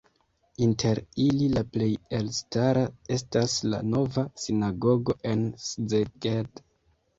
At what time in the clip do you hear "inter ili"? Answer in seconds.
0.67-1.49